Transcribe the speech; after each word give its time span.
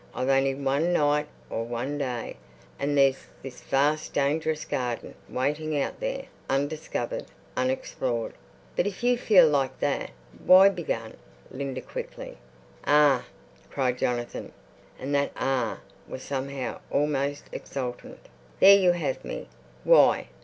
I've 0.15 0.29
only 0.29 0.55
one 0.55 0.93
night 0.93 1.27
or 1.47 1.63
one 1.63 1.99
day, 1.99 2.35
and 2.79 2.97
there's 2.97 3.27
this 3.43 3.61
vast 3.61 4.13
dangerous 4.15 4.65
garden, 4.65 5.13
waiting 5.29 5.79
out 5.79 5.99
there, 5.99 6.25
undiscovered, 6.49 7.27
unexplored." 7.55 8.33
"But, 8.75 8.87
if 8.87 9.03
you 9.03 9.15
feel 9.15 9.47
like 9.47 9.79
that, 9.79 10.09
why—" 10.43 10.69
began 10.69 11.17
Linda 11.51 11.81
quickly. 11.81 12.39
"Ah!" 12.83 13.25
cried 13.69 13.99
Jonathan. 13.99 14.53
And 14.97 15.13
that 15.13 15.33
"ah!" 15.35 15.81
was 16.07 16.23
somehow 16.23 16.79
almost 16.89 17.43
exultant. 17.51 18.21
"There 18.59 18.75
you 18.79 18.93
have 18.93 19.23
me. 19.23 19.49
Why? 19.83 20.29